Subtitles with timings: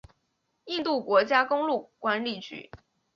[0.65, 2.71] 印度国家公路管理局。